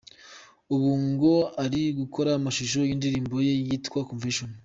Ubu 0.73 0.91
ngo 1.07 1.33
ari 1.63 1.81
gukora 1.99 2.29
amashusho 2.33 2.79
y’indirimbo 2.83 3.35
ye 3.47 3.53
yitwa 3.67 3.99
“Convention”. 4.09 4.49